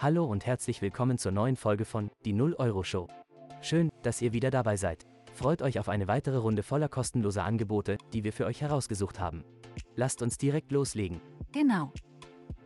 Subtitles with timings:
[0.00, 3.08] Hallo und herzlich willkommen zur neuen Folge von Die 0 Euro Show.
[3.62, 5.04] Schön, dass ihr wieder dabei seid.
[5.34, 9.42] Freut euch auf eine weitere Runde voller kostenloser Angebote, die wir für euch herausgesucht haben.
[9.96, 11.20] Lasst uns direkt loslegen.
[11.50, 11.90] Genau.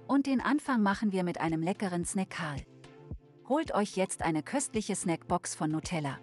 [0.06, 2.58] Und den Anfang machen wir mit einem leckeren Snackal.
[3.48, 6.18] Holt euch jetzt eine köstliche Snackbox von Nutella.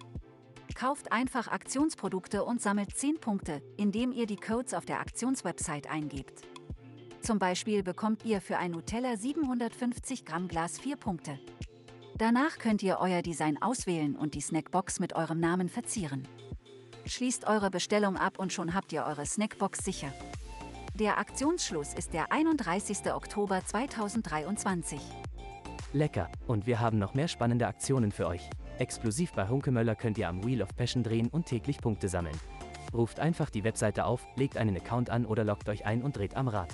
[0.76, 6.44] Kauft einfach Aktionsprodukte und sammelt 10 Punkte, indem ihr die Codes auf der Aktionswebsite eingebt.
[7.22, 11.39] Zum Beispiel bekommt ihr für ein Nutella 750 Gramm Glas 4 Punkte.
[12.18, 16.28] Danach könnt ihr euer Design auswählen und die Snackbox mit eurem Namen verzieren.
[17.06, 20.14] Schließt eure Bestellung ab und schon habt ihr eure Snackbox sicher.
[20.96, 23.14] Der Aktionsschluss ist der 31.
[23.14, 25.00] Oktober 2023.
[25.93, 28.50] Lecker, und wir haben noch mehr spannende Aktionen für euch.
[28.79, 32.36] Exklusiv bei Hunkemöller könnt ihr am Wheel of Passion drehen und täglich Punkte sammeln.
[32.94, 36.36] Ruft einfach die Webseite auf, legt einen Account an oder loggt euch ein und dreht
[36.36, 36.73] am Rad.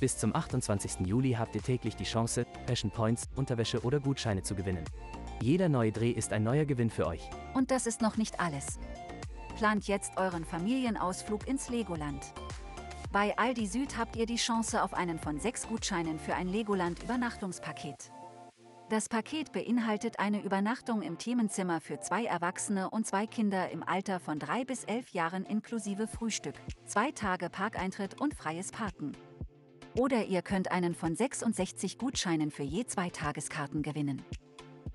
[0.00, 1.06] Bis zum 28.
[1.06, 4.84] Juli habt ihr täglich die Chance, Passion Points, Unterwäsche oder Gutscheine zu gewinnen.
[5.42, 7.28] Jeder neue Dreh ist ein neuer Gewinn für euch.
[7.52, 8.78] Und das ist noch nicht alles.
[9.58, 12.32] Plant jetzt euren Familienausflug ins Legoland.
[13.12, 17.02] Bei Aldi Süd habt ihr die Chance auf einen von sechs Gutscheinen für ein Legoland
[17.02, 18.10] Übernachtungspaket.
[18.88, 24.18] Das Paket beinhaltet eine Übernachtung im Themenzimmer für zwei Erwachsene und zwei Kinder im Alter
[24.18, 26.54] von drei bis elf Jahren inklusive Frühstück,
[26.86, 29.14] zwei Tage Parkeintritt und freies Parken.
[29.96, 34.22] Oder ihr könnt einen von 66 Gutscheinen für je zwei Tageskarten gewinnen.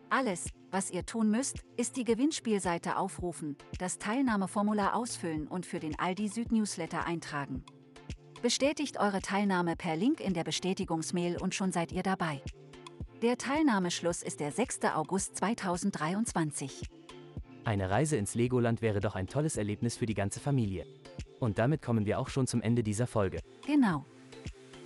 [0.10, 6.00] Alles, was ihr tun müsst, ist die Gewinnspielseite aufrufen, das Teilnahmeformular ausfüllen und für den
[6.00, 7.64] Aldi Süd Newsletter eintragen.
[8.42, 12.42] Bestätigt eure Teilnahme per Link in der Bestätigungsmail und schon seid ihr dabei.
[13.22, 14.82] Der Teilnahmeschluss ist der 6.
[14.94, 16.84] August 2023.
[17.64, 20.86] Eine Reise ins Legoland wäre doch ein tolles Erlebnis für die ganze Familie.
[21.40, 23.40] Und damit kommen wir auch schon zum Ende dieser Folge.
[23.66, 24.06] Genau.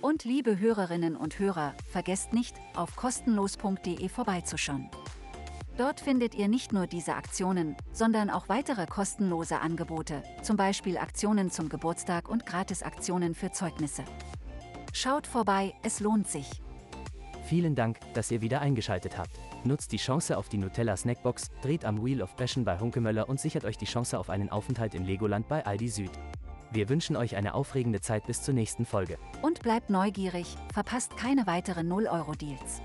[0.02, 4.88] Und liebe Hörerinnen und Hörer, vergesst nicht, auf kostenlos.de vorbeizuschauen.
[5.76, 11.50] Dort findet ihr nicht nur diese Aktionen, sondern auch weitere kostenlose Angebote, zum Beispiel Aktionen
[11.50, 14.04] zum Geburtstag und Gratisaktionen für Zeugnisse.
[14.94, 16.48] Schaut vorbei, es lohnt sich.
[17.44, 19.38] Vielen Dank, dass ihr wieder eingeschaltet habt.
[19.64, 23.38] Nutzt die Chance auf die Nutella Snackbox, dreht am Wheel of Passion bei Hunkemöller und
[23.38, 26.10] sichert euch die Chance auf einen Aufenthalt im Legoland bei Aldi Süd.
[26.72, 29.18] Wir wünschen euch eine aufregende Zeit bis zur nächsten Folge.
[29.42, 32.80] Und bleibt neugierig, verpasst keine weiteren 0-Euro-Deals.